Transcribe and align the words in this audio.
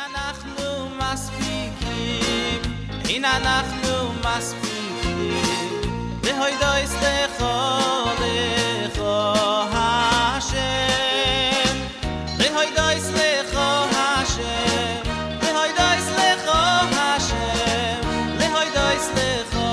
אנחנו 0.00 0.88
מספיקים, 0.96 2.62
הנה 3.04 3.36
אנחנו 3.36 4.12
מספיקים, 4.12 5.80
להוידויס 6.24 6.94
לכו 6.94 7.44
לכו 8.20 9.32
השם, 9.72 10.56
להוידויס 12.38 13.10
לכו 13.10 13.68
השם, 13.92 15.02
להוידויס 15.42 16.08
לכו 16.10 16.58
השם, 16.92 18.00
להוידויס 18.38 19.10
לכו 19.14 19.66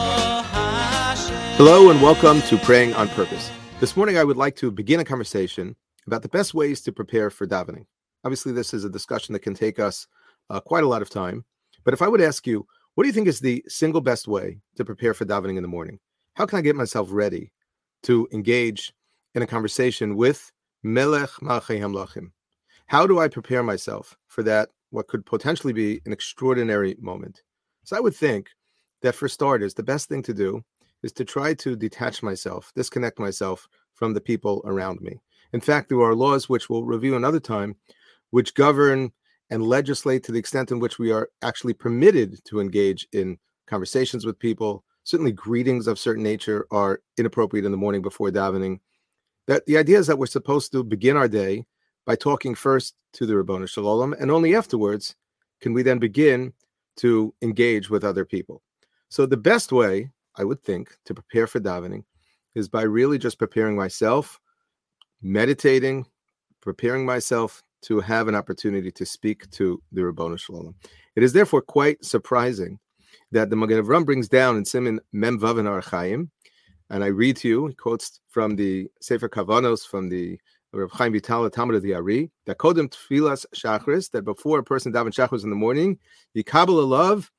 השם. 0.54 1.58
Hello 1.58 1.90
and 1.90 2.02
welcome 2.02 2.42
to 2.50 2.58
Praying 2.58 2.94
on 2.96 3.08
Purpose. 3.10 3.52
This 3.80 3.96
morning 3.96 4.18
I 4.18 4.24
would 4.24 4.38
like 4.38 4.56
to 4.58 4.70
begin 4.72 5.00
a 5.00 5.06
conversation 5.06 5.76
about 6.08 6.22
the 6.24 6.30
best 6.30 6.54
ways 6.54 6.82
to 6.82 6.92
prepare 6.92 7.30
for 7.30 7.48
davening. 7.48 7.86
Obviously, 8.26 8.54
this 8.54 8.74
is 8.74 8.86
a 8.86 8.90
discussion 8.90 9.34
that 9.34 9.42
can 9.42 9.54
take 9.54 9.80
us 9.80 10.08
uh, 10.51 10.61
quite 10.61 10.85
a 10.85 10.89
lot 10.89 11.03
of 11.03 11.11
time. 11.11 11.45
But 11.85 11.95
if 11.95 12.03
I 12.03 12.09
would 12.09 12.21
ask 12.21 12.47
you, 12.47 12.67
what 12.95 13.05
do 13.05 13.09
you 13.09 13.15
think 13.15 13.29
is 13.29 13.41
the 13.41 13.65
single 13.69 14.01
best 14.01 14.27
way 14.27 14.59
to 14.77 14.85
prepare 14.85 15.15
for 15.15 15.25
davening 15.25 15.57
in 15.57 15.63
the 15.63 15.69
morning? 15.69 15.99
How 16.35 16.47
can 16.47 16.59
I 16.59 16.63
get 16.63 16.77
myself 16.77 17.09
ready 17.11 17.53
to 18.05 18.29
engage 18.33 18.93
in 19.35 19.43
a 19.43 19.47
conversation 19.47 20.17
with 20.17 20.51
Melech 20.83 21.31
Malchei 21.43 21.81
Hamlachim? 21.81 22.33
How 22.87 23.07
do 23.07 23.19
I 23.19 23.29
prepare 23.29 23.63
myself 23.63 24.17
for 24.27 24.43
that, 24.45 24.71
what 24.91 25.09
could 25.09 25.27
potentially 25.27 25.73
be 25.73 26.01
an 26.07 26.13
extraordinary 26.13 26.97
moment? 27.01 27.43
So 27.85 27.97
I 27.97 28.01
would 28.01 28.15
think 28.15 28.49
that 29.03 29.15
for 29.15 29.29
starters, 29.29 29.75
the 29.75 29.83
best 29.83 30.09
thing 30.09 30.23
to 30.23 30.35
do 30.35 30.65
is 31.03 31.13
to 31.13 31.25
try 31.25 31.55
to 31.55 31.77
detach 31.77 32.23
myself, 32.23 32.73
disconnect 32.75 33.19
myself 33.19 33.69
from 33.95 34.15
the 34.15 34.21
people 34.21 34.63
around 34.65 35.01
me. 35.01 35.21
In 35.53 35.61
fact, 35.61 35.89
there 35.89 36.01
are 36.01 36.15
laws 36.15 36.49
which 36.49 36.69
we'll 36.69 36.85
review 36.85 37.17
another 37.17 37.41
time, 37.41 37.77
which 38.31 38.55
govern 38.55 39.13
and 39.51 39.63
legislate 39.63 40.23
to 40.25 40.33
the 40.33 40.39
extent 40.39 40.71
in 40.71 40.79
which 40.79 40.99
we 40.99 41.11
are 41.11 41.31
actually 41.43 41.75
permitted 41.75 42.45
to 42.45 42.61
engage 42.61 43.07
in 43.13 43.39
conversations 43.67 44.25
with 44.27 44.39
people. 44.39 44.85
Certainly, 45.05 45.33
greetings 45.33 45.87
of 45.87 45.99
certain 45.99 46.23
nature 46.23 46.67
are 46.71 47.01
inappropriate 47.17 47.65
in 47.65 47.73
the 47.73 47.79
morning 47.79 48.03
before 48.03 48.31
davening. 48.31 48.81
That 49.47 49.65
the 49.67 49.79
idea 49.79 49.99
is 49.99 50.07
that 50.07 50.19
we're 50.19 50.27
supposed 50.27 50.73
to 50.73 50.85
begin 50.85 51.17
our 51.17 51.29
day 51.29 51.65
by 52.05 52.17
talking 52.17 52.55
first 52.55 52.95
to 53.15 53.27
the 53.27 53.35
Ribbono 53.35 53.69
Shel 53.69 53.85
Olam, 53.85 54.19
and 54.21 54.31
only 54.31 54.55
afterwards 54.55 55.15
can 55.61 55.73
we 55.73 55.83
then 55.83 55.99
begin 55.99 56.53
to 56.97 57.35
engage 57.43 57.89
with 57.89 58.05
other 58.05 58.25
people. 58.25 58.63
So 59.09 59.25
the 59.25 59.37
best 59.37 59.73
way, 59.73 60.11
I 60.37 60.45
would 60.45 60.63
think, 60.63 60.97
to 61.07 61.15
prepare 61.15 61.47
for 61.47 61.61
davening 61.61 62.05
is 62.55 62.69
by 62.69 62.83
really 62.83 63.19
just 63.19 63.39
preparing 63.39 63.77
myself, 63.77 64.39
meditating, 65.23 66.07
preparing 66.61 67.07
myself 67.07 67.63
to 67.83 68.01
have 68.01 68.29
an 68.29 68.35
opportunity 68.35 68.91
to 68.93 69.07
speak 69.07 69.51
to 69.53 69.83
the 69.93 70.03
Ribbono 70.03 70.39
Shel 70.39 70.57
Olam. 70.57 70.75
It 71.17 71.23
is 71.23 71.33
therefore 71.33 71.63
quite 71.63 72.05
surprising 72.05 72.79
that 73.33 73.51
the 73.51 73.57
Magen 73.57 73.83
Avram 73.83 74.05
brings 74.05 74.29
down 74.29 74.57
in 74.57 74.65
Siman 74.65 74.99
Mem 75.13 75.39
Vav 75.39 75.59
and 75.59 75.69
Orach 75.69 75.91
Chaim, 75.91 76.31
and 76.91 77.05
I 77.05 77.09
read 77.09 77.37
to 77.39 77.49
you, 77.49 77.67
he 77.67 77.75
quotes 77.75 78.21
from 78.29 78.57
the 78.57 78.89
Sefer 79.01 79.29
Kavanos, 79.29 79.87
from 79.87 80.09
the 80.09 80.39
Rav 80.73 80.91
Chaim 80.93 81.13
Vital, 81.13 81.49
Talmid 81.51 81.77
of 81.77 81.83
the 81.83 81.95
Ari, 81.95 82.31
that 82.47 82.59
Kodem 82.59 82.89
Tfilas 82.89 83.45
Shachris, 83.55 84.11
that 84.11 84.23
before 84.23 84.59
a 84.59 84.65
person 84.65 84.93
daven 84.93 85.13
Shachris 85.13 85.45
in 85.45 85.51
the 85.51 85.57
morning, 85.57 85.99
Yikabel 86.37 86.87
love, 86.87 87.31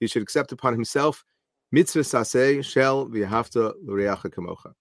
he 0.00 0.06
should 0.06 0.22
accept 0.22 0.52
upon 0.52 0.72
himself 0.72 1.24
mitzvah 1.72 2.00
saseh 2.00 2.64
shel 2.64 3.06
v'ahavta 3.06 3.72
l'reacha 3.82 4.26
kamocha, 4.26 4.72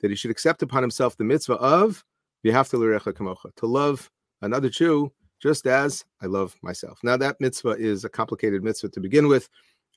that 0.00 0.10
he 0.10 0.16
should 0.16 0.30
accept 0.30 0.62
upon 0.62 0.82
himself 0.82 1.16
the 1.16 1.24
mitzvah 1.24 1.54
of 1.54 2.04
v'ahavta 2.44 2.74
l'reacha 2.74 3.12
kamocha, 3.12 3.54
to 3.56 3.66
love 3.66 4.10
another 4.42 4.68
Jew 4.68 5.12
just 5.40 5.66
as 5.66 6.04
I 6.20 6.26
love 6.26 6.54
myself. 6.62 7.00
Now, 7.02 7.16
that 7.16 7.40
mitzvah 7.40 7.70
is 7.70 8.04
a 8.04 8.08
complicated 8.08 8.62
mitzvah 8.62 8.90
to 8.90 9.00
begin 9.00 9.26
with, 9.26 9.48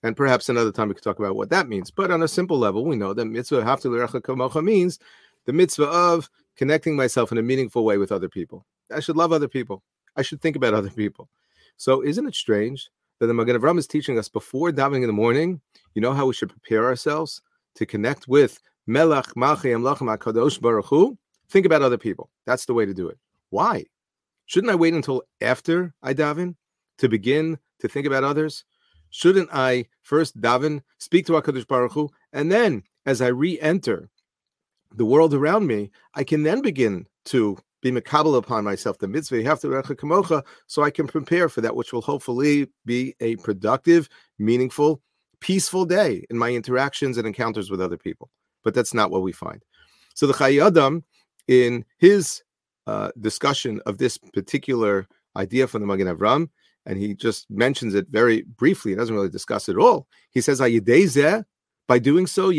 and 0.02 0.16
perhaps 0.16 0.50
another 0.50 0.72
time 0.72 0.88
we 0.88 0.94
could 0.94 1.04
talk 1.04 1.20
about 1.20 1.36
what 1.36 1.50
that 1.50 1.68
means. 1.68 1.92
But 1.92 2.12
on 2.12 2.24
a 2.24 2.28
simple 2.28 2.58
level, 2.58 2.86
we 2.86 2.96
know 2.96 3.14
that 3.14 3.26
mitzvah 3.26 3.64
hafta 3.64 3.90
l'recha 3.90 4.22
kamocha 4.22 4.64
means 4.64 5.00
the 5.46 5.54
mitzvah 5.54 5.88
of 5.88 6.30
connecting 6.56 6.96
myself 6.96 7.32
in 7.32 7.38
a 7.38 7.44
meaningful 7.44 7.84
way 7.84 7.98
with 7.98 8.12
other 8.12 8.30
people. 8.30 8.66
I 8.94 9.00
should 9.00 9.18
love 9.18 9.32
other 9.32 9.48
people. 9.48 9.84
I 10.16 10.22
should 10.22 10.42
think 10.42 10.56
about 10.56 10.74
other 10.74 10.90
people. 10.90 11.30
So, 11.78 12.04
isn't 12.04 12.28
it 12.28 12.36
strange 12.36 12.90
that 13.20 13.28
the 13.28 13.34
Magen 13.34 13.60
Avram 13.60 13.78
is 13.78 13.88
teaching 13.88 14.18
us 14.18 14.30
before 14.30 14.72
davening 14.72 15.02
in 15.02 15.08
the 15.08 15.14
morning? 15.14 15.60
You 15.96 16.02
know 16.02 16.14
how 16.14 16.26
we 16.26 16.34
should 16.34 16.50
prepare 16.50 16.86
ourselves 16.86 17.42
to 17.76 17.86
connect 17.86 18.28
with 18.28 18.60
Melech 18.86 19.26
Malchei 19.36 19.74
Hamlachim 19.74 20.16
Hakadosh 20.16 20.62
Baruch 20.62 20.86
Hu. 20.86 21.18
Think 21.50 21.66
about 21.66 21.82
other 21.82 21.98
people. 21.98 22.30
That's 22.46 22.66
the 22.66 22.74
way 22.74 22.86
to 22.86 22.94
do 22.94 23.08
it. 23.08 23.18
Why? 23.50 23.86
Shouldn't 24.46 24.72
I 24.72 24.76
wait 24.76 24.94
until 24.94 25.24
after 25.42 25.94
I 26.04 26.14
daven 26.14 26.56
to 26.98 27.10
begin 27.10 27.58
to 27.80 27.88
think 27.88 28.06
about 28.06 28.24
others? 28.24 28.66
Shouldn't 29.10 29.50
I 29.54 29.86
first 30.02 30.40
daven, 30.42 30.82
speak 30.98 31.26
to 31.28 31.34
Hakadosh 31.34 31.68
Baruch 31.68 31.94
Hu, 31.94 32.10
and 32.32 32.52
then 32.52 32.84
as 33.06 33.22
I 33.22 33.28
re-enter 33.28 34.10
the 34.96 35.06
world 35.06 35.34
around 35.34 35.68
me, 35.68 35.92
I 36.16 36.24
can 36.24 36.44
then 36.44 36.62
begin 36.62 37.08
to 37.26 37.58
be 37.82 37.92
makabel 37.92 38.38
upon 38.38 38.64
myself 38.64 38.98
the 38.98 39.08
mitzvah 39.08 39.38
you 39.38 39.44
have 39.44 39.60
to 39.60 39.68
recha 39.68 39.96
kamocha, 39.96 40.44
so 40.68 40.84
I 40.84 40.90
can 40.90 41.06
prepare 41.06 41.50
for 41.50 41.62
that 41.62 41.76
which 41.76 41.92
will 41.94 42.02
hopefully 42.02 42.70
be 42.86 43.16
a 43.20 43.36
productive, 43.38 44.10
meaningful, 44.40 45.02
peaceful 45.42 45.86
day 45.86 46.26
in 46.30 46.38
my 46.38 46.52
interactions 46.52 47.18
and 47.18 47.28
encounters 47.28 47.70
with 47.70 47.82
other 47.82 47.98
people. 47.98 48.30
But 48.64 48.74
that's 48.74 48.94
not 48.94 49.12
what 49.12 49.22
we 49.22 49.34
find. 49.34 49.64
So 50.16 50.26
the 50.26 50.34
Chayei 50.34 50.66
Adam, 50.66 51.04
in 51.48 51.84
his 51.98 52.42
uh, 52.88 53.12
discussion 53.20 53.82
of 53.86 53.98
this 53.98 54.18
particular 54.18 55.08
idea 55.36 55.68
from 55.68 55.82
the 55.82 55.88
Magen 55.88 56.08
Avram, 56.08 56.50
and 56.86 56.98
he 56.98 57.14
just 57.14 57.50
mentions 57.50 57.94
it 57.96 58.08
very 58.10 58.44
briefly. 58.44 58.92
He 58.92 58.96
doesn't 58.96 59.16
really 59.16 59.30
discuss 59.30 59.70
it 59.70 59.74
at 59.74 59.82
all. 59.82 60.08
He 60.32 60.42
says, 60.42 60.60
by 61.88 62.00
doing 62.00 62.28
so, 62.28 62.50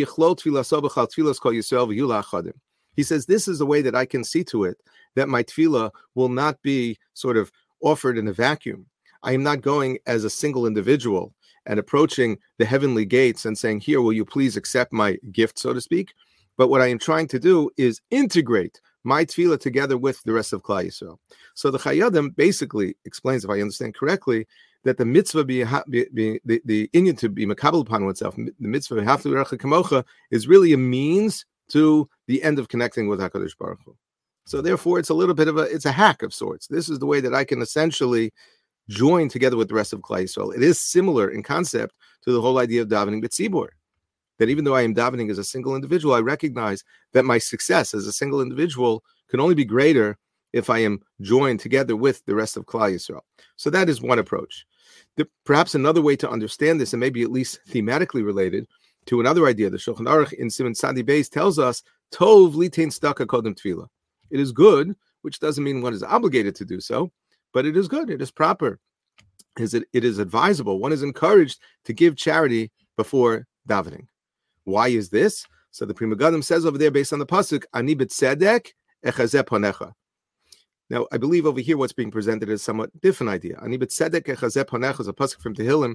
he 2.96 3.02
says, 3.02 3.26
This 3.26 3.48
is 3.48 3.58
the 3.58 3.66
way 3.66 3.82
that 3.82 3.94
I 3.94 4.06
can 4.06 4.24
see 4.24 4.44
to 4.44 4.64
it 4.64 4.78
that 5.14 5.28
my 5.28 5.42
tefillah 5.42 5.90
will 6.14 6.28
not 6.28 6.60
be 6.62 6.98
sort 7.14 7.36
of 7.36 7.52
offered 7.80 8.18
in 8.18 8.28
a 8.28 8.32
vacuum. 8.32 8.86
I 9.22 9.32
am 9.32 9.42
not 9.42 9.60
going 9.62 9.98
as 10.06 10.24
a 10.24 10.30
single 10.30 10.66
individual 10.66 11.34
and 11.66 11.78
approaching 11.78 12.38
the 12.58 12.64
heavenly 12.66 13.04
gates 13.04 13.44
and 13.44 13.56
saying, 13.56 13.80
Here, 13.80 14.00
will 14.00 14.12
you 14.12 14.24
please 14.24 14.56
accept 14.56 14.92
my 14.92 15.16
gift, 15.32 15.58
so 15.58 15.72
to 15.72 15.80
speak? 15.80 16.12
But 16.56 16.68
what 16.68 16.80
I 16.80 16.86
am 16.88 16.98
trying 16.98 17.28
to 17.28 17.38
do 17.38 17.70
is 17.76 18.00
integrate 18.10 18.80
my 19.04 19.24
tefillah 19.24 19.60
together 19.60 19.96
with 19.96 20.22
the 20.24 20.32
rest 20.32 20.52
of 20.52 20.62
Klal 20.62 20.86
Yisrael. 20.86 21.18
So 21.54 21.70
the 21.70 21.78
Chayei 21.78 22.06
Adam 22.06 22.30
basically 22.30 22.96
explains, 23.04 23.44
if 23.44 23.50
I 23.50 23.60
understand 23.60 23.94
correctly, 23.94 24.46
that 24.84 24.98
the 24.98 25.04
mitzvah 25.04 25.44
be, 25.44 25.64
be, 25.88 26.06
be 26.12 26.40
the, 26.44 26.60
the 26.64 26.90
Indian 26.92 27.16
to 27.16 27.28
be 27.28 27.46
makabel 27.46 27.82
upon 27.82 28.04
oneself, 28.04 28.34
the 28.36 28.52
mitzvah 28.58 29.04
have 29.04 29.22
kamocha 29.22 30.04
is 30.30 30.48
really 30.48 30.72
a 30.72 30.78
means 30.78 31.44
to 31.68 32.08
the 32.26 32.42
end 32.42 32.58
of 32.58 32.68
connecting 32.68 33.08
with 33.08 33.20
Hakadosh 33.20 33.56
Baruch 33.58 33.80
Hu. 33.84 33.96
So 34.46 34.60
therefore, 34.60 34.98
it's 34.98 35.08
a 35.08 35.14
little 35.14 35.34
bit 35.34 35.48
of 35.48 35.56
a 35.56 35.62
it's 35.62 35.86
a 35.86 35.92
hack 35.92 36.22
of 36.22 36.34
sorts. 36.34 36.66
This 36.66 36.90
is 36.90 36.98
the 36.98 37.06
way 37.06 37.20
that 37.20 37.34
I 37.34 37.44
can 37.44 37.62
essentially 37.62 38.32
join 38.90 39.30
together 39.30 39.56
with 39.56 39.68
the 39.68 39.74
rest 39.74 39.94
of 39.94 40.00
Klal 40.00 40.24
Yisrael. 40.24 40.54
It 40.54 40.62
is 40.62 40.78
similar 40.78 41.30
in 41.30 41.42
concept 41.42 41.94
to 42.24 42.32
the 42.32 42.42
whole 42.42 42.58
idea 42.58 42.82
of 42.82 42.88
davening 42.88 43.24
b'tzibur 43.24 43.68
that 44.38 44.48
even 44.48 44.64
though 44.64 44.74
I 44.74 44.82
am 44.82 44.94
davening 44.94 45.30
as 45.30 45.38
a 45.38 45.44
single 45.44 45.74
individual, 45.74 46.14
I 46.14 46.20
recognize 46.20 46.84
that 47.12 47.24
my 47.24 47.38
success 47.38 47.94
as 47.94 48.06
a 48.06 48.12
single 48.12 48.40
individual 48.40 49.04
can 49.28 49.40
only 49.40 49.54
be 49.54 49.64
greater 49.64 50.18
if 50.52 50.70
I 50.70 50.78
am 50.78 51.00
joined 51.20 51.60
together 51.60 51.96
with 51.96 52.24
the 52.26 52.34
rest 52.34 52.56
of 52.56 52.66
Klal 52.66 52.94
Yisrael. 52.94 53.22
So 53.56 53.70
that 53.70 53.88
is 53.88 54.00
one 54.00 54.18
approach. 54.18 54.66
The, 55.16 55.28
perhaps 55.44 55.74
another 55.74 56.02
way 56.02 56.16
to 56.16 56.30
understand 56.30 56.80
this, 56.80 56.92
and 56.92 57.00
maybe 57.00 57.22
at 57.22 57.32
least 57.32 57.60
thematically 57.68 58.24
related 58.24 58.66
to 59.06 59.20
another 59.20 59.46
idea, 59.46 59.70
the 59.70 59.76
Shulchan 59.76 60.06
Aruch 60.06 60.32
in 60.34 60.48
Siman 60.48 60.76
Sadi 60.76 61.02
Beis 61.02 61.28
tells 61.28 61.58
us, 61.58 61.82
Tov 62.12 62.54
litain 62.54 62.88
tzedakah 62.88 63.26
kodem 63.26 63.58
tefillah. 63.58 63.88
It 64.30 64.40
is 64.40 64.52
good, 64.52 64.94
which 65.22 65.40
doesn't 65.40 65.64
mean 65.64 65.82
one 65.82 65.94
is 65.94 66.02
obligated 66.02 66.54
to 66.56 66.64
do 66.64 66.80
so, 66.80 67.10
but 67.52 67.66
it 67.66 67.76
is 67.76 67.88
good. 67.88 68.10
It 68.10 68.22
is 68.22 68.30
proper. 68.30 68.78
Is 69.58 69.74
it, 69.74 69.84
it 69.92 70.04
is 70.04 70.18
advisable. 70.18 70.78
One 70.78 70.92
is 70.92 71.02
encouraged 71.02 71.60
to 71.84 71.92
give 71.92 72.16
charity 72.16 72.72
before 72.96 73.46
davening. 73.68 74.06
Why 74.64 74.88
is 74.88 75.10
this? 75.10 75.46
So 75.70 75.84
the 75.84 75.94
Pri 75.94 76.06
Megadim 76.06 76.42
says 76.42 76.66
over 76.66 76.78
there, 76.78 76.90
based 76.90 77.12
on 77.12 77.18
the 77.18 77.26
pasuk, 77.26 77.64
"Ani 77.72 77.96
b'tzedek 77.96 78.72
echazeh 79.04 79.44
ponecha." 79.44 79.92
Now, 80.90 81.06
I 81.10 81.16
believe 81.16 81.46
over 81.46 81.60
here 81.60 81.76
what's 81.76 81.92
being 81.92 82.10
presented 82.10 82.48
is 82.48 82.62
somewhat 82.62 82.90
different 83.00 83.30
idea. 83.30 83.58
Ani 83.62 83.78
b'tzedek 83.78 84.22
echazeh 84.22 84.64
ponecha 84.64 85.00
is 85.00 85.08
a 85.08 85.12
pasuk 85.12 85.40
from 85.40 85.54
Tehillim. 85.54 85.94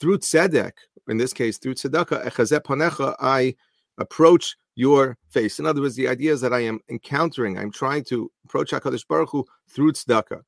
Through 0.00 0.18
tzedek, 0.18 0.72
in 1.08 1.18
this 1.18 1.32
case, 1.32 1.58
through 1.58 1.74
tzedakah, 1.74 2.24
echazeh 2.24 2.60
ponecha, 2.60 3.14
I 3.20 3.54
approach 3.98 4.56
your 4.74 5.18
face. 5.28 5.58
In 5.58 5.66
other 5.66 5.82
words, 5.82 5.94
the 5.94 6.08
idea 6.08 6.32
is 6.32 6.40
that 6.40 6.54
I 6.54 6.60
am 6.60 6.80
encountering, 6.88 7.58
I'm 7.58 7.70
trying 7.70 8.04
to 8.04 8.30
approach 8.46 8.70
HaKadosh 8.70 9.06
Baruch 9.06 9.30
Hu 9.30 9.44
through 9.68 9.92
tzedakah. 9.92 10.40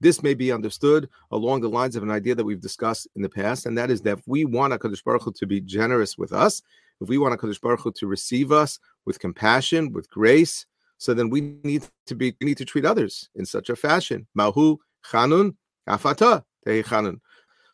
This 0.00 0.22
may 0.22 0.34
be 0.34 0.52
understood 0.52 1.08
along 1.32 1.60
the 1.60 1.68
lines 1.68 1.96
of 1.96 2.02
an 2.02 2.10
idea 2.10 2.34
that 2.36 2.44
we've 2.44 2.60
discussed 2.60 3.08
in 3.16 3.22
the 3.22 3.28
past, 3.28 3.66
and 3.66 3.76
that 3.76 3.90
is 3.90 4.00
that 4.02 4.18
if 4.18 4.28
we 4.28 4.44
want 4.44 4.72
HaKadosh 4.72 5.02
Baruch 5.02 5.24
Hu 5.24 5.32
to 5.32 5.46
be 5.46 5.60
generous 5.60 6.16
with 6.16 6.32
us, 6.32 6.62
if 7.00 7.08
we 7.08 7.18
want 7.18 7.38
HaKadosh 7.38 7.60
Baruch 7.60 7.80
Hu 7.80 7.92
to 7.92 8.06
receive 8.06 8.52
us 8.52 8.78
with 9.06 9.18
compassion, 9.18 9.92
with 9.92 10.10
grace, 10.10 10.66
so 10.98 11.14
then 11.14 11.30
we 11.30 11.40
need 11.64 11.84
to 12.06 12.14
be 12.14 12.36
we 12.40 12.46
need 12.46 12.58
to 12.58 12.64
treat 12.64 12.84
others 12.84 13.30
in 13.34 13.46
such 13.46 13.70
a 13.70 13.76
fashion. 13.76 14.26
Mahu 14.34 14.76
chanun 15.10 15.56
afata. 15.88 16.44
chanun. 16.66 17.20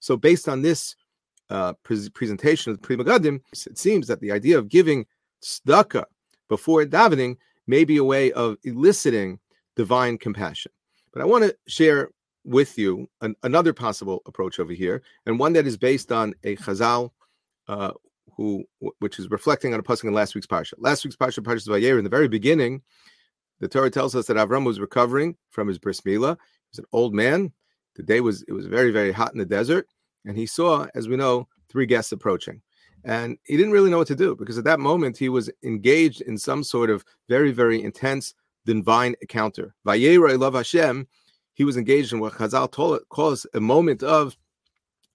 So, 0.01 0.17
based 0.17 0.49
on 0.49 0.63
this 0.63 0.95
uh, 1.51 1.73
pre- 1.83 2.09
presentation 2.11 2.71
of 2.71 2.81
the 2.81 2.87
Pri 2.87 2.97
Megadim, 2.97 3.41
it 3.67 3.79
seems 3.79 4.07
that 4.07 4.21
the 4.21 4.31
idea 4.31 4.59
of 4.59 4.69
giving 4.69 5.07
tzedakah 5.43 6.05
before 6.49 6.85
davening 6.85 7.37
may 7.67 7.85
be 7.85 7.97
a 7.97 8.05
way 8.05 8.31
of 8.33 8.57
eliciting 8.65 9.41
divine 9.75 10.19
compassion. 10.19 10.71
But 11.13 11.23
I 11.23 11.25
want 11.25 11.45
to 11.45 11.57
share 11.67 12.11
with 12.45 12.79
you 12.79 13.09
an, 13.21 13.35
another 13.43 13.73
possible 13.73 14.23
approach 14.27 14.61
over 14.61 14.73
here, 14.73 15.03
and 15.27 15.39
one 15.39 15.53
that 15.55 15.67
is 15.67 15.77
based 15.77 16.13
on 16.13 16.35
a 16.45 16.57
Chazal, 16.57 17.11
uh, 17.67 17.93
who 18.37 18.65
which 18.99 19.19
is 19.19 19.31
reflecting 19.31 19.73
on 19.73 19.81
a 19.81 19.83
pasuk 19.83 20.05
in 20.05 20.13
last 20.13 20.35
week's 20.35 20.47
parsha. 20.47 20.75
Last 20.79 21.05
week's 21.05 21.17
parsha, 21.17 21.41
Parshas 21.41 21.69
Vayeir, 21.69 21.99
in 21.99 22.05
the 22.05 22.11
very 22.11 22.29
beginning, 22.29 22.83
the 23.61 23.69
Torah 23.69 23.91
tells 23.91 24.15
us 24.15 24.27
that 24.27 24.37
Avram 24.37 24.65
was 24.65 24.81
recovering 24.81 25.37
from 25.51 25.69
his 25.69 25.79
bris 25.79 26.03
milah. 26.03 26.37
He 26.37 26.71
was 26.73 26.79
an 26.79 26.85
old 26.93 27.15
man. 27.15 27.53
The 27.95 28.03
day 28.03 28.21
was 28.21 28.43
it 28.47 28.53
was 28.53 28.67
very 28.67 28.91
very 28.91 29.13
hot 29.13 29.33
in 29.33 29.39
the 29.39 29.47
desert, 29.47 29.89
and 30.25 30.37
he 30.37 30.47
saw, 30.47 30.87
as 30.95 31.09
we 31.09 31.17
know, 31.17 31.49
three 31.69 31.87
guests 31.87 32.13
approaching. 32.13 32.61
And 33.05 33.39
he 33.45 33.57
didn't 33.57 33.73
really 33.73 33.89
know 33.89 33.99
what 33.99 34.09
to 34.09 34.17
do 34.17 34.35
because 34.35 34.59
at 34.59 34.65
that 34.65 34.81
moment 34.81 35.17
he 35.17 35.29
was 35.29 35.49
engaged 35.63 36.23
in 36.23 36.37
some 36.37 36.65
sort 36.65 36.91
of 36.91 37.05
very, 37.29 37.53
very 37.53 37.83
intense 37.83 38.35
divine 38.65 39.15
encounter. 39.23 39.75
Vayera 39.87 40.39
love 40.39 40.55
Hashem, 40.55 41.07
he 41.55 41.65
was 41.65 41.77
engaged 41.77 42.13
in 42.13 42.19
what 42.19 42.35
Chazal 42.35 42.71
told, 42.71 43.01
calls 43.09 43.47
a 43.55 43.61
moment 43.61 44.03
of 44.03 44.37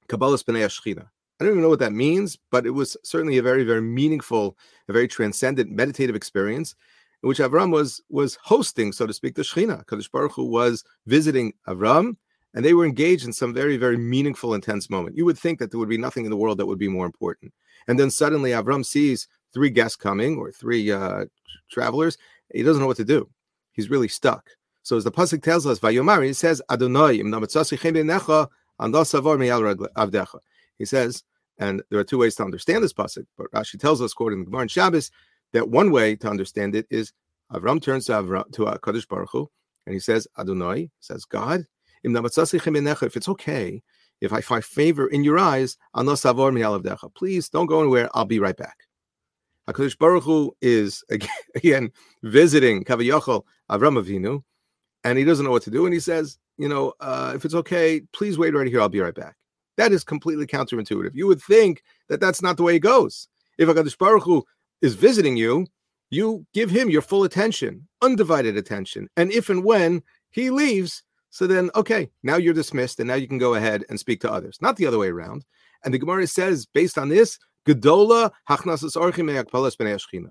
Kabbalas 0.08 0.44
Pnei 0.44 0.66
Shechina. 0.66 1.08
I 1.42 1.44
don't 1.44 1.54
even 1.54 1.64
know 1.64 1.70
what 1.70 1.80
that 1.80 1.92
means, 1.92 2.38
but 2.52 2.68
it 2.68 2.70
was 2.70 2.96
certainly 3.04 3.40
a 3.40 3.42
very, 3.42 3.64
very 3.64 3.82
meaningful, 3.82 4.56
a 4.88 4.94
very 4.94 5.08
transcendent 5.08 5.72
meditative 5.72 6.16
experience 6.16 6.76
in 7.24 7.30
which 7.30 7.40
Avram 7.40 7.72
was 7.72 8.00
was 8.10 8.38
hosting, 8.44 8.92
so 8.92 9.08
to 9.08 9.14
speak, 9.14 9.34
the 9.34 9.42
Shechina. 9.42 9.84
Kadosh 9.86 10.12
Baruch 10.12 10.34
Hu 10.34 10.46
was 10.46 10.84
visiting 11.08 11.54
Avram 11.68 12.16
and 12.54 12.64
they 12.64 12.76
were 12.76 12.86
engaged 12.86 13.26
in 13.26 13.34
some 13.34 13.56
very, 13.56 13.76
very 13.76 13.98
meaningful, 13.98 14.54
intense 14.54 14.88
moment. 14.88 15.18
You 15.18 15.26
would 15.26 15.40
think 15.40 15.58
that 15.58 15.72
there 15.72 15.80
would 15.80 15.90
be 15.90 15.98
nothing 15.98 16.26
in 16.26 16.30
the 16.30 16.38
world 16.38 16.60
that 16.60 16.68
would 16.68 16.78
be 16.78 16.88
more 16.88 17.08
important. 17.08 17.52
And 17.88 18.00
then 18.00 18.12
suddenly 18.12 18.52
Avram 18.52 18.86
sees 18.86 19.28
three 19.52 19.72
guests 19.72 19.96
coming 19.96 20.38
or 20.38 20.52
three 20.52 20.92
uh, 20.92 21.26
travelers. 21.72 22.20
He 22.54 22.62
doesn't 22.62 22.82
know 22.82 22.88
what 22.88 22.98
to 22.98 23.04
do. 23.04 23.28
He's 23.74 23.90
really 23.90 24.10
stuck. 24.10 24.48
So 24.84 24.96
as 24.96 25.06
the 25.06 25.12
pasuk 25.12 25.42
tells 25.42 25.66
us, 25.66 25.80
Vayomar, 25.80 26.24
he 26.24 26.34
says, 26.34 26.62
Adonai, 26.70 27.18
He 30.78 30.86
says, 30.86 31.24
and 31.58 31.82
there 31.90 32.00
are 32.00 32.04
two 32.04 32.18
ways 32.18 32.36
to 32.36 32.44
understand 32.44 32.84
this 32.84 32.94
pasuk, 32.94 33.26
but 33.38 33.52
Rashi 33.52 33.80
tells 33.80 34.02
us, 34.02 34.14
quoting 34.14 34.40
the 34.40 34.46
Gemara 34.46 34.62
and 34.62 34.72
Shabbos, 34.72 35.12
that 35.54 35.70
one 35.70 35.92
way 35.92 36.16
to 36.18 36.30
understand 36.30 36.76
it 36.76 36.88
is 36.90 37.14
Avram 37.52 37.82
turns 37.82 38.06
to 38.06 38.14
Avram 38.14 38.52
to 38.54 38.64
Kadosh 38.64 39.08
Baruch 39.08 39.30
Hu, 39.32 39.50
and 39.86 39.94
he 39.94 40.00
says, 40.00 40.28
Adonai, 40.38 40.90
says 41.00 41.26
God, 41.26 41.66
if 42.04 43.16
it's 43.16 43.30
okay, 43.30 43.82
if 44.22 44.34
I 44.34 44.42
find 44.42 44.64
favor 44.64 45.08
in 45.08 45.24
your 45.24 45.38
eyes, 45.40 45.78
please 45.94 47.50
don't 47.50 47.66
go 47.66 47.82
anywhere. 47.82 48.10
I'll 48.14 48.26
be 48.26 48.40
right 48.40 48.58
back. 48.58 48.78
Hakadosh 49.68 49.98
Baruch 49.98 50.24
Hu 50.24 50.56
is 50.62 51.04
again 51.56 51.92
visiting 52.24 52.84
Kaviyachol 52.84 53.44
Avram 53.70 54.02
Avinu, 54.02 54.44
and 55.04 55.18
he 55.18 55.24
doesn't 55.24 55.46
know 55.46 55.52
what 55.52 55.64
to 55.64 55.72
do, 55.72 55.86
and 55.86 55.94
he 55.94 56.00
says, 56.00 56.38
you 56.58 56.70
know, 56.70 56.94
uh, 57.00 57.34
if 57.36 57.46
it's 57.46 57.56
okay, 57.56 58.02
please 58.14 58.38
wait 58.38 58.54
right 58.54 58.68
here. 58.68 58.82
I'll 58.82 58.90
be 58.90 59.00
right 59.00 59.16
back. 59.16 59.36
That 59.78 59.92
is 59.92 60.04
completely 60.04 60.46
counterintuitive. 60.46 61.12
You 61.14 61.28
would 61.28 61.42
think 61.42 61.84
that 62.10 62.20
that's 62.20 62.42
not 62.42 62.58
the 62.58 62.64
way 62.64 62.76
it 62.76 62.80
goes. 62.80 63.28
If 63.58 63.70
Hakadosh 63.70 63.98
Baruch 63.98 64.24
Hu 64.24 64.44
is 64.82 64.96
visiting 64.96 65.38
you, 65.38 65.68
you 66.10 66.46
give 66.54 66.70
him 66.70 66.90
your 66.90 67.02
full 67.02 67.24
attention, 67.24 67.88
undivided 68.02 68.58
attention, 68.58 69.08
and 69.16 69.32
if 69.32 69.50
and 69.50 69.64
when 69.64 70.04
he 70.30 70.50
leaves, 70.50 71.04
so 71.30 71.48
then, 71.48 71.72
okay, 71.76 72.10
now 72.24 72.36
you're 72.36 72.54
dismissed, 72.54 73.00
and 73.00 73.08
now 73.08 73.16
you 73.16 73.28
can 73.28 73.38
go 73.38 73.56
ahead 73.56 73.86
and 73.90 73.98
speak 73.98 74.20
to 74.22 74.32
others, 74.32 74.58
not 74.62 74.76
the 74.76 74.86
other 74.86 74.98
way 74.98 75.08
around. 75.08 75.46
And 75.86 75.94
the 75.94 75.98
Gemara 75.98 76.28
says, 76.28 76.66
based 76.66 76.98
on 76.98 77.08
this, 77.08 77.40
Gedola 77.66 78.32
hachnasas 78.50 78.98
orchim 78.98 80.30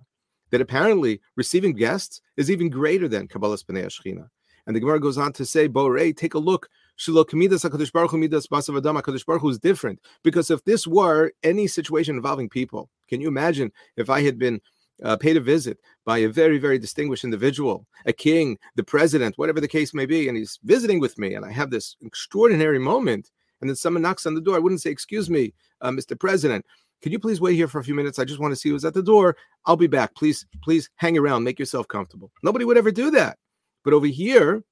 that 0.50 0.60
apparently 0.60 1.20
receiving 1.36 1.74
guests 1.74 2.20
is 2.36 2.50
even 2.50 2.68
greater 2.68 3.08
than 3.08 3.28
Kabbalas 3.28 3.64
Pnei 3.64 3.84
HaShechina. 3.84 4.28
And 4.66 4.76
the 4.76 4.80
Gemara 4.80 5.00
goes 5.00 5.16
on 5.16 5.32
to 5.34 5.46
say, 5.46 5.68
Borei, 5.68 6.14
take 6.14 6.34
a 6.34 6.38
look. 6.38 6.68
HaKadosh 7.00 7.92
Baruch 7.92 8.10
Hu 8.10 8.18
Midas 8.18 8.46
Basar 8.46 8.78
V'dam 8.78 9.00
HaKadosh 9.00 9.26
Baruch 9.26 9.42
Hu 9.42 9.48
is 9.48 9.58
different. 9.58 10.00
Because 10.22 10.50
if 10.50 10.64
this 10.64 10.86
were 10.86 11.32
any 11.42 11.66
situation 11.66 12.16
involving 12.16 12.48
people, 12.48 12.90
can 13.08 13.20
you 13.20 13.28
imagine 13.28 13.72
if 13.96 14.10
I 14.10 14.22
had 14.22 14.38
been 14.38 14.60
uh, 15.02 15.16
paid 15.16 15.36
a 15.36 15.40
visit 15.40 15.78
by 16.04 16.18
a 16.18 16.28
very, 16.28 16.58
very 16.58 16.78
distinguished 16.78 17.24
individual, 17.24 17.86
a 18.06 18.12
king, 18.12 18.58
the 18.76 18.84
president, 18.84 19.38
whatever 19.38 19.60
the 19.60 19.68
case 19.68 19.94
may 19.94 20.06
be, 20.06 20.28
and 20.28 20.36
he's 20.36 20.58
visiting 20.64 21.00
with 21.00 21.18
me, 21.18 21.34
and 21.34 21.44
I 21.44 21.52
have 21.52 21.70
this 21.70 21.96
extraordinary 22.02 22.78
moment, 22.78 23.30
and 23.60 23.68
then 23.68 23.76
someone 23.76 24.02
knocks 24.02 24.26
on 24.26 24.34
the 24.34 24.40
door. 24.40 24.56
I 24.56 24.58
wouldn't 24.58 24.82
say, 24.82 24.90
"Excuse 24.90 25.30
me, 25.30 25.54
uh, 25.80 25.90
Mr. 25.90 26.18
President, 26.18 26.64
can 27.02 27.12
you 27.12 27.18
please 27.18 27.40
wait 27.40 27.54
here 27.54 27.68
for 27.68 27.78
a 27.78 27.84
few 27.84 27.94
minutes? 27.94 28.18
I 28.18 28.24
just 28.24 28.40
want 28.40 28.52
to 28.52 28.56
see 28.56 28.68
who's 28.68 28.84
at 28.84 28.94
the 28.94 29.02
door. 29.02 29.36
I'll 29.64 29.76
be 29.76 29.86
back. 29.86 30.14
Please, 30.14 30.46
please 30.62 30.90
hang 30.96 31.16
around, 31.16 31.44
make 31.44 31.58
yourself 31.58 31.88
comfortable." 31.88 32.30
Nobody 32.42 32.64
would 32.64 32.78
ever 32.78 32.90
do 32.90 33.10
that, 33.12 33.38
but 33.84 33.94
over 33.94 34.06
here, 34.06 34.64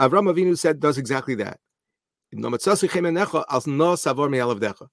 Avram 0.00 0.32
Avinu 0.32 0.56
said 0.56 0.80
does 0.80 0.98
exactly 0.98 1.34
that. 1.36 1.58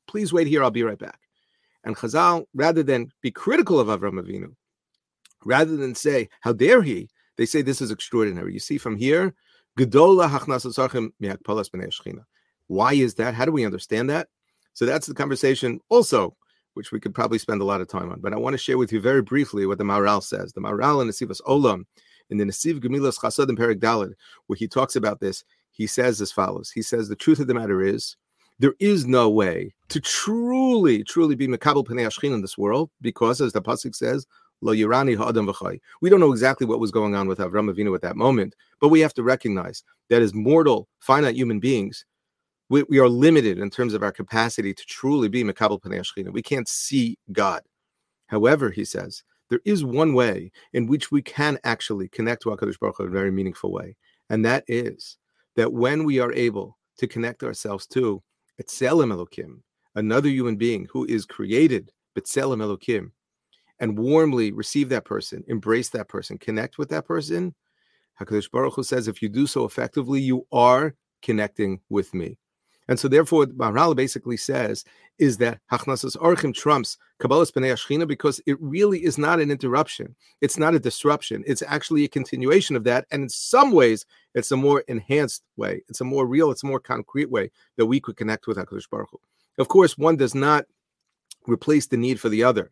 Please 0.07 0.33
wait 0.33 0.47
here. 0.47 0.63
I'll 0.63 0.71
be 0.71 0.83
right 0.83 0.99
back. 0.99 1.19
And 1.83 1.97
Chazal, 1.97 2.45
rather 2.53 2.83
than 2.83 3.09
be 3.21 3.31
critical 3.31 3.79
of 3.79 3.87
Avram 3.87 4.21
Avinu, 4.21 4.55
rather 5.43 5.75
than 5.75 5.95
say, 5.95 6.29
How 6.41 6.53
dare 6.53 6.81
he? 6.81 7.09
They 7.37 7.45
say 7.45 7.61
this 7.61 7.81
is 7.81 7.91
extraordinary. 7.91 8.53
You 8.53 8.59
see 8.59 8.77
from 8.77 8.95
here, 8.95 9.33
why 12.67 12.93
is 12.93 13.15
that? 13.15 13.33
How 13.33 13.45
do 13.45 13.51
we 13.51 13.65
understand 13.65 14.09
that? 14.11 14.27
So 14.73 14.85
that's 14.85 15.07
the 15.07 15.15
conversation 15.15 15.79
also, 15.89 16.35
which 16.75 16.91
we 16.91 16.99
could 16.99 17.15
probably 17.15 17.39
spend 17.39 17.61
a 17.61 17.65
lot 17.65 17.81
of 17.81 17.87
time 17.87 18.11
on. 18.11 18.21
But 18.21 18.33
I 18.33 18.37
want 18.37 18.53
to 18.53 18.57
share 18.59 18.77
with 18.77 18.91
you 18.91 19.01
very 19.01 19.23
briefly 19.23 19.65
what 19.65 19.79
the 19.79 19.83
Maharal 19.83 20.21
says. 20.21 20.53
The 20.53 20.61
Maharal 20.61 21.01
in 21.01 21.07
Nesivos 21.07 21.41
Olam, 21.41 21.85
in 22.29 22.37
the 22.37 22.45
Nesiv 22.45 22.79
Gemilas 22.81 23.19
Chasad 23.19 23.49
and 23.49 23.57
Perik 23.57 24.13
where 24.47 24.57
he 24.57 24.67
talks 24.67 24.95
about 24.95 25.19
this, 25.19 25.43
he 25.73 25.87
says 25.87 26.21
as 26.21 26.31
follows. 26.31 26.71
He 26.71 26.81
says, 26.81 27.09
the 27.09 27.15
truth 27.15 27.39
of 27.39 27.47
the 27.47 27.53
matter 27.53 27.81
is, 27.81 28.15
there 28.59 28.75
is 28.79 29.05
no 29.05 29.29
way 29.29 29.73
to 29.89 29.99
truly, 29.99 31.03
truly 31.03 31.35
be 31.35 31.47
Mekabel 31.47 31.85
Pnei 31.85 32.33
in 32.33 32.41
this 32.41 32.57
world, 32.57 32.89
because 33.01 33.41
as 33.41 33.51
the 33.51 33.61
Pasuk 33.61 33.95
says, 33.95 34.25
Lo 34.61 34.73
Yirani 34.73 35.17
Ha'adam 35.17 35.47
V'chai. 35.47 35.79
We 35.99 36.09
don't 36.09 36.21
know 36.21 36.31
exactly 36.31 36.65
what 36.65 36.79
was 36.79 36.91
going 36.91 37.15
on 37.15 37.27
with 37.27 37.39
Avram 37.39 37.69
Avinu 37.69 37.93
at 37.95 38.01
that 38.01 38.15
moment, 38.15 38.55
but 38.79 38.87
we 38.87 39.01
have 39.01 39.13
to 39.15 39.23
recognize 39.23 39.83
that 40.09 40.21
as 40.21 40.33
mortal, 40.33 40.87
finite 40.99 41.35
human 41.35 41.59
beings, 41.59 42.05
we, 42.69 42.83
we 42.83 42.99
are 42.99 43.09
limited 43.09 43.59
in 43.59 43.69
terms 43.69 43.93
of 43.93 44.03
our 44.03 44.11
capacity 44.11 44.73
to 44.73 44.85
truly 44.85 45.27
be 45.27 45.43
Mekabel 45.43 45.81
Panei 45.81 46.31
We 46.31 46.41
can't 46.41 46.67
see 46.67 47.17
God. 47.33 47.61
However, 48.27 48.69
he 48.69 48.85
says, 48.85 49.23
there 49.49 49.59
is 49.65 49.83
one 49.83 50.13
way 50.13 50.51
in 50.71 50.87
which 50.87 51.11
we 51.11 51.21
can 51.21 51.59
actually 51.65 52.07
connect 52.07 52.43
to 52.43 52.49
HaKadosh 52.49 52.79
Baruch 52.79 52.97
Hu 52.97 53.03
in 53.03 53.09
a 53.09 53.11
very 53.11 53.31
meaningful 53.31 53.71
way. 53.71 53.95
And 54.29 54.45
that 54.45 54.63
is 54.67 55.17
that 55.55 55.73
when 55.73 56.03
we 56.03 56.19
are 56.19 56.33
able 56.33 56.77
to 56.97 57.07
connect 57.07 57.43
ourselves 57.43 57.87
to 57.87 58.21
Etzelem 58.61 59.13
Elokim, 59.13 59.61
another 59.95 60.29
human 60.29 60.55
being 60.55 60.87
who 60.91 61.05
is 61.05 61.25
created, 61.25 61.91
Betzelem 62.17 62.61
Elokim, 62.61 63.11
and 63.79 63.97
warmly 63.97 64.51
receive 64.51 64.89
that 64.89 65.05
person, 65.05 65.43
embrace 65.47 65.89
that 65.89 66.07
person, 66.07 66.37
connect 66.37 66.77
with 66.77 66.89
that 66.89 67.05
person, 67.05 67.53
Hakadosh 68.19 68.51
Baruch 68.51 68.75
Hu 68.75 68.83
says, 68.83 69.07
if 69.07 69.21
you 69.21 69.29
do 69.29 69.47
so 69.47 69.65
effectively, 69.65 70.21
you 70.21 70.45
are 70.51 70.95
connecting 71.21 71.81
with 71.89 72.13
me. 72.13 72.37
And 72.87 72.99
so, 72.99 73.07
therefore, 73.07 73.39
what 73.39 73.57
Maharal 73.57 73.95
basically 73.95 74.37
says 74.37 74.83
is 75.19 75.37
that 75.37 75.59
Hachnasas 75.71 76.17
Orchim 76.17 76.53
trumps 76.53 76.97
Kabbalas 77.21 77.51
Pnei 77.51 77.71
HaShechina 77.71 78.07
because 78.07 78.41
it 78.45 78.57
really 78.59 79.03
is 79.05 79.17
not 79.17 79.39
an 79.39 79.51
interruption. 79.51 80.15
It's 80.41 80.57
not 80.57 80.75
a 80.75 80.79
disruption. 80.79 81.43
It's 81.45 81.61
actually 81.65 82.03
a 82.03 82.09
continuation 82.09 82.75
of 82.75 82.83
that. 82.85 83.05
And 83.11 83.23
in 83.23 83.29
some 83.29 83.71
ways, 83.71 84.05
it's 84.33 84.51
a 84.51 84.57
more 84.57 84.81
enhanced 84.87 85.43
way. 85.55 85.83
It's 85.87 86.01
a 86.01 86.05
more 86.05 86.25
real, 86.25 86.51
it's 86.51 86.63
a 86.63 86.67
more 86.67 86.79
concrete 86.79 87.29
way 87.29 87.51
that 87.77 87.85
we 87.85 87.99
could 87.99 88.17
connect 88.17 88.47
with 88.47 88.57
HaKadosh 88.57 88.89
Baruch 88.89 89.09
Hu. 89.11 89.19
Of 89.59 89.67
course, 89.67 89.97
one 89.97 90.17
does 90.17 90.33
not 90.33 90.65
replace 91.47 91.87
the 91.87 91.97
need 91.97 92.19
for 92.19 92.29
the 92.29 92.43
other. 92.43 92.71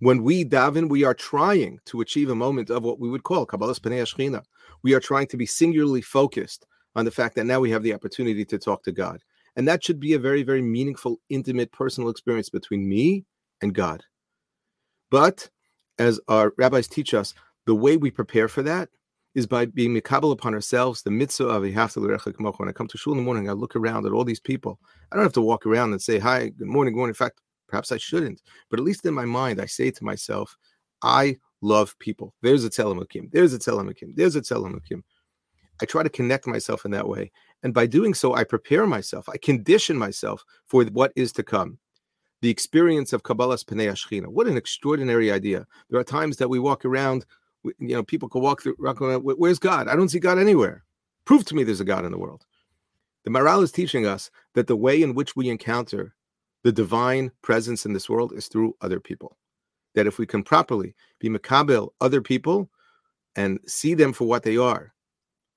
When 0.00 0.22
we 0.22 0.44
daven, 0.44 0.88
we 0.88 1.04
are 1.04 1.14
trying 1.14 1.80
to 1.86 2.00
achieve 2.00 2.30
a 2.30 2.34
moment 2.34 2.70
of 2.70 2.82
what 2.82 2.98
we 2.98 3.08
would 3.08 3.22
call 3.22 3.46
Kabbalas 3.46 3.80
Pnei 3.80 4.02
HaShechina. 4.02 4.42
We 4.82 4.94
are 4.94 5.00
trying 5.00 5.26
to 5.28 5.36
be 5.36 5.46
singularly 5.46 6.02
focused 6.02 6.66
on 6.94 7.04
the 7.04 7.10
fact 7.10 7.34
that 7.36 7.44
now 7.44 7.60
we 7.60 7.70
have 7.70 7.82
the 7.82 7.94
opportunity 7.94 8.44
to 8.44 8.58
talk 8.58 8.82
to 8.84 8.92
God. 8.92 9.22
And 9.56 9.66
that 9.68 9.82
should 9.82 10.00
be 10.00 10.12
a 10.12 10.18
very, 10.18 10.42
very 10.42 10.62
meaningful, 10.62 11.20
intimate, 11.28 11.72
personal 11.72 12.10
experience 12.10 12.50
between 12.50 12.88
me 12.88 13.24
and 13.62 13.74
God. 13.74 14.04
But 15.10 15.48
as 15.98 16.20
our 16.28 16.52
rabbis 16.58 16.88
teach 16.88 17.14
us, 17.14 17.32
the 17.64 17.74
way 17.74 17.96
we 17.96 18.10
prepare 18.10 18.48
for 18.48 18.62
that 18.62 18.90
is 19.34 19.46
by 19.46 19.66
being 19.66 19.94
mikabel 19.94 20.32
upon 20.32 20.54
ourselves, 20.54 21.02
the 21.02 21.10
mitzvah 21.10 21.48
of 21.48 21.62
When 21.62 22.68
I 22.68 22.72
come 22.72 22.88
to 22.88 22.98
shul 22.98 23.12
in 23.12 23.18
the 23.18 23.24
morning, 23.24 23.48
I 23.48 23.52
look 23.52 23.76
around 23.76 24.06
at 24.06 24.12
all 24.12 24.24
these 24.24 24.40
people. 24.40 24.78
I 25.10 25.16
don't 25.16 25.24
have 25.24 25.32
to 25.34 25.40
walk 25.40 25.66
around 25.66 25.92
and 25.92 26.00
say, 26.00 26.18
Hi, 26.18 26.48
good 26.48 26.68
morning, 26.68 26.94
good 26.94 26.98
morning. 26.98 27.10
In 27.10 27.14
fact, 27.14 27.40
Perhaps 27.68 27.92
I 27.92 27.96
shouldn't, 27.96 28.42
but 28.70 28.78
at 28.78 28.84
least 28.84 29.04
in 29.06 29.14
my 29.14 29.24
mind, 29.24 29.60
I 29.60 29.66
say 29.66 29.90
to 29.90 30.04
myself, 30.04 30.56
I 31.02 31.36
love 31.62 31.98
people. 31.98 32.34
There's 32.42 32.64
a 32.64 32.70
tzelem 32.70 32.98
Elokim. 32.98 33.30
There's 33.32 33.54
a 33.54 33.58
tzelem 33.58 33.88
Elokim. 33.88 34.14
There's 34.14 34.36
a 34.36 34.40
tzelem 34.40 34.74
Elokim. 34.74 35.02
I 35.80 35.84
try 35.84 36.02
to 36.02 36.08
connect 36.08 36.46
myself 36.46 36.84
in 36.84 36.90
that 36.92 37.08
way. 37.08 37.30
And 37.62 37.74
by 37.74 37.86
doing 37.86 38.14
so, 38.14 38.34
I 38.34 38.44
prepare 38.44 38.86
myself, 38.86 39.28
I 39.28 39.36
condition 39.36 39.96
myself 39.96 40.44
for 40.66 40.84
what 40.84 41.12
is 41.16 41.32
to 41.32 41.42
come. 41.42 41.78
The 42.42 42.50
experience 42.50 43.12
of 43.12 43.22
Kabbalas 43.22 43.64
Pnei 43.64 43.90
HaShechina. 43.90 44.26
What 44.26 44.46
an 44.46 44.56
extraordinary 44.56 45.32
idea. 45.32 45.66
There 45.90 45.98
are 45.98 46.04
times 46.04 46.36
that 46.36 46.50
we 46.50 46.58
walk 46.58 46.84
around, 46.84 47.24
you 47.64 47.96
know, 47.96 48.02
people 48.02 48.28
can 48.28 48.42
walk 48.42 48.62
through, 48.62 48.76
where's 48.78 49.58
God? 49.58 49.88
I 49.88 49.96
don't 49.96 50.10
see 50.10 50.18
God 50.18 50.38
anywhere. 50.38 50.84
Prove 51.24 51.44
to 51.46 51.54
me 51.54 51.64
there's 51.64 51.80
a 51.80 51.84
God 51.84 52.04
in 52.04 52.12
the 52.12 52.18
world. 52.18 52.44
The 53.24 53.30
Maharal 53.30 53.62
is 53.62 53.72
teaching 53.72 54.06
us 54.06 54.30
that 54.54 54.68
the 54.68 54.76
way 54.76 55.02
in 55.02 55.14
which 55.14 55.34
we 55.34 55.48
encounter 55.48 56.14
the 56.62 56.70
divine 56.72 57.32
presence 57.42 57.84
in 57.84 57.92
this 57.92 58.08
world 58.08 58.32
is 58.32 58.46
through 58.46 58.76
other 58.80 59.00
people. 59.00 59.36
That 59.94 60.06
if 60.06 60.18
we 60.18 60.26
can 60.26 60.42
properly 60.42 60.94
be 61.18 61.28
makabel 61.28 61.88
other 62.00 62.20
people 62.20 62.70
and 63.34 63.58
see 63.66 63.94
them 63.94 64.12
for 64.12 64.26
what 64.26 64.42
they 64.42 64.56
are, 64.56 64.92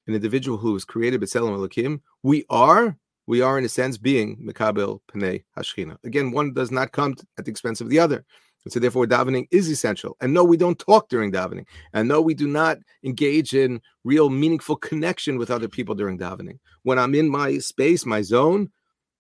an 0.07 0.15
individual 0.15 0.57
who 0.57 0.73
was 0.73 0.85
created 0.85 1.21
b'tselem 1.21 1.55
Elokim, 1.57 2.01
we 2.23 2.45
are, 2.49 2.97
we 3.27 3.41
are 3.41 3.57
in 3.57 3.65
a 3.65 3.69
sense 3.69 3.97
being 3.97 4.37
Mekabel 4.37 4.99
Pnei 5.11 5.43
HaShechina. 5.57 5.97
Again, 6.03 6.31
one 6.31 6.53
does 6.53 6.71
not 6.71 6.91
come 6.91 7.15
at 7.37 7.45
the 7.45 7.51
expense 7.51 7.81
of 7.81 7.89
the 7.89 7.99
other. 7.99 8.25
And 8.65 8.73
so 8.73 8.79
therefore 8.79 9.05
davening 9.05 9.47
is 9.51 9.69
essential. 9.69 10.17
And 10.19 10.33
no, 10.33 10.43
we 10.43 10.57
don't 10.57 10.77
talk 10.77 11.09
during 11.09 11.31
davening. 11.31 11.65
And 11.93 12.07
no, 12.07 12.21
we 12.21 12.33
do 12.33 12.47
not 12.47 12.77
engage 13.03 13.53
in 13.53 13.81
real 14.03 14.29
meaningful 14.29 14.75
connection 14.75 15.37
with 15.37 15.49
other 15.49 15.69
people 15.69 15.95
during 15.95 16.19
davening. 16.19 16.59
When 16.83 16.99
I'm 16.99 17.15
in 17.15 17.29
my 17.29 17.57
space, 17.59 18.05
my 18.05 18.21
zone, 18.21 18.69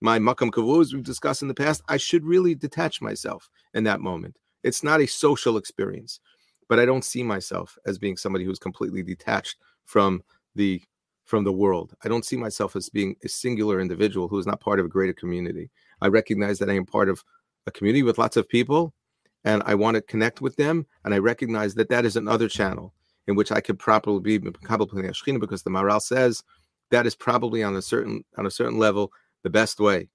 my 0.01 0.19
makom 0.19 0.49
kavua, 0.49 0.81
as 0.81 0.93
we've 0.93 1.03
discussed 1.03 1.41
in 1.41 1.47
the 1.47 1.53
past, 1.53 1.81
I 1.87 1.97
should 1.97 2.25
really 2.25 2.55
detach 2.55 3.01
myself 3.01 3.49
in 3.73 3.85
that 3.85 4.01
moment. 4.01 4.37
It's 4.63 4.83
not 4.83 5.01
a 5.01 5.07
social 5.07 5.57
experience, 5.57 6.19
but 6.67 6.79
I 6.79 6.85
don't 6.85 7.05
see 7.05 7.23
myself 7.23 7.77
as 7.85 7.97
being 7.97 8.17
somebody 8.17 8.43
who's 8.43 8.59
completely 8.59 9.03
detached 9.03 9.57
from 9.85 10.21
the 10.55 10.81
from 11.25 11.43
the 11.43 11.53
world. 11.53 11.93
I 12.03 12.07
don't 12.07 12.25
see 12.25 12.35
myself 12.35 12.75
as 12.75 12.89
being 12.89 13.15
a 13.23 13.29
singular 13.29 13.79
individual 13.79 14.27
who 14.27 14.39
is 14.39 14.47
not 14.47 14.61
part 14.61 14.79
of 14.79 14.87
a 14.87 14.89
greater 14.89 15.13
community. 15.13 15.69
I 16.01 16.07
recognize 16.07 16.57
that 16.57 16.71
I 16.71 16.73
am 16.73 16.85
part 16.85 17.07
of 17.07 17.23
a 17.67 17.71
community 17.71 18.01
with 18.01 18.17
lots 18.17 18.35
of 18.35 18.49
people 18.49 18.95
and 19.43 19.61
I 19.65 19.75
want 19.75 19.95
to 19.95 20.01
connect 20.01 20.41
with 20.41 20.55
them. 20.55 20.87
And 21.05 21.13
I 21.13 21.19
recognize 21.19 21.75
that 21.75 21.89
that 21.89 22.03
is 22.03 22.15
another 22.15 22.49
channel 22.49 22.93
in 23.27 23.35
which 23.35 23.51
I 23.51 23.61
could 23.61 23.77
properly 23.77 24.19
be 24.19 24.37
because 24.39 25.61
the 25.61 25.69
Maharal 25.69 26.01
says 26.01 26.43
that 26.89 27.05
is 27.05 27.15
probably 27.15 27.61
on 27.61 27.75
a 27.75 27.81
certain 27.81 28.23
on 28.37 28.47
a 28.47 28.51
certain 28.51 28.79
level 28.79 29.11
the 29.43 29.51
best 29.51 29.79
way. 29.79 30.09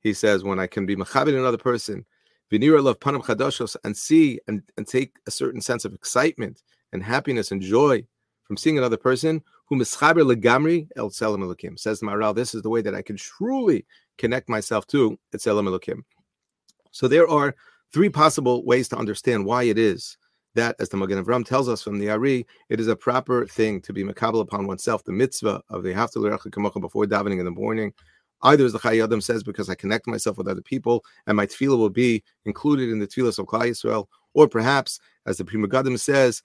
He 0.00 0.14
says 0.14 0.44
when 0.44 0.60
I 0.60 0.68
can 0.68 0.86
be 0.86 0.96
machabit 0.96 1.34
another 1.34 1.58
person, 1.58 2.06
love 2.82 3.00
and 3.84 3.96
see 3.96 4.38
and, 4.46 4.62
and 4.76 4.86
take 4.86 5.16
a 5.26 5.30
certain 5.30 5.60
sense 5.60 5.84
of 5.84 5.92
excitement 5.92 6.62
and 6.92 7.02
happiness 7.02 7.50
and 7.50 7.60
joy 7.60 8.06
from 8.52 8.58
seeing 8.58 8.76
another 8.76 8.98
person 8.98 9.42
who 9.64 9.76
mischaber 9.76 10.30
legamri 10.30 10.86
el 10.96 11.08
tzelem 11.08 11.38
elokim. 11.38 11.78
Says 11.78 12.00
the 12.00 12.06
Maharal, 12.06 12.34
this 12.34 12.54
is 12.54 12.60
the 12.60 12.68
way 12.68 12.82
that 12.82 12.94
I 12.94 13.00
can 13.00 13.16
truly 13.16 13.86
connect 14.18 14.50
myself 14.50 14.86
to 14.88 15.18
tzelem 15.34 15.66
elokim. 15.66 16.02
So 16.90 17.08
there 17.08 17.26
are 17.26 17.54
three 17.94 18.10
possible 18.10 18.62
ways 18.66 18.88
to 18.88 18.98
understand 18.98 19.46
why 19.46 19.62
it 19.62 19.78
is 19.78 20.18
that, 20.54 20.76
as 20.80 20.90
the 20.90 20.98
Magen 20.98 21.24
Avram 21.24 21.46
tells 21.46 21.66
us 21.66 21.80
from 21.80 21.98
the 21.98 22.10
Ari, 22.10 22.46
it 22.68 22.78
is 22.78 22.88
a 22.88 22.94
proper 22.94 23.46
thing 23.46 23.80
to 23.80 23.94
be 23.94 24.04
makabel 24.04 24.42
upon 24.42 24.66
oneself, 24.66 25.02
the 25.02 25.12
mitzvah 25.12 25.62
of 25.70 25.82
the 25.82 25.94
haftal 25.94 26.38
kamocha 26.50 26.78
before 26.78 27.06
davening 27.06 27.38
in 27.38 27.46
the 27.46 27.50
morning. 27.50 27.94
Either 28.42 28.66
as 28.66 28.72
the 28.72 28.78
Chayei 28.80 29.02
Adam 29.02 29.22
says, 29.22 29.42
because 29.42 29.70
I 29.70 29.74
connect 29.76 30.06
myself 30.06 30.36
with 30.36 30.48
other 30.48 30.60
people, 30.60 31.02
and 31.26 31.38
my 31.38 31.46
tefillah 31.46 31.78
will 31.78 31.88
be 31.88 32.22
included 32.44 32.90
in 32.90 32.98
the 32.98 33.06
tefillah 33.06 33.38
of 33.38 33.46
Klal 33.46 33.62
Yisrael, 33.62 34.08
or 34.34 34.46
perhaps, 34.46 35.00
as 35.24 35.38
the 35.38 35.44
Pri 35.46 35.58
Megadim 35.58 35.98
says, 35.98 36.42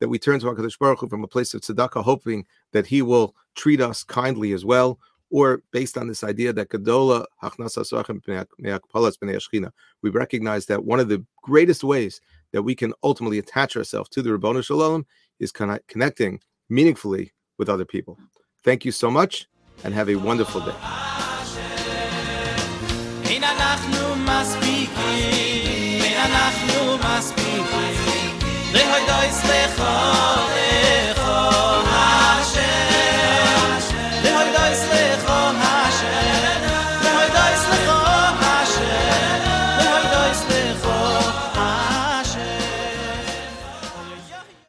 that 0.00 0.08
we 0.08 0.18
turn 0.18 0.40
to 0.40 0.46
HaKadosh 0.46 0.78
Baruch 0.78 1.00
Hu 1.00 1.08
from 1.08 1.24
a 1.24 1.28
place 1.28 1.54
of 1.54 1.62
tzedakah, 1.62 2.02
hoping 2.04 2.44
that 2.72 2.86
He 2.86 3.02
will 3.02 3.34
treat 3.54 3.80
us 3.80 4.04
kindly 4.04 4.52
as 4.52 4.64
well, 4.64 4.98
or 5.30 5.62
based 5.72 5.96
on 5.98 6.06
this 6.06 6.22
idea 6.22 6.52
that 6.52 6.68
Gadola 6.68 7.24
we 10.02 10.10
recognize 10.10 10.66
that 10.66 10.84
one 10.84 11.00
of 11.00 11.08
the 11.08 11.24
greatest 11.42 11.82
ways 11.82 12.20
that 12.52 12.62
we 12.62 12.74
can 12.74 12.92
ultimately 13.02 13.38
attach 13.38 13.76
ourselves 13.76 14.08
to 14.10 14.22
the 14.22 14.30
Shel 14.62 14.78
Olam 14.78 15.04
is 15.40 15.52
connecting 15.52 16.40
meaningfully 16.68 17.32
with 17.58 17.68
other 17.68 17.84
people. 17.84 18.18
Thank 18.62 18.84
you 18.84 18.92
so 18.92 19.10
much, 19.10 19.48
and 19.84 19.94
have 19.94 20.08
a 20.08 20.16
wonderful 20.16 20.60
day. 20.60 20.74
אנחנו 26.24 26.98
מספיקים, 26.98 27.64
רהוי 28.74 29.00
דויס 29.06 29.44
לך, 29.44 29.82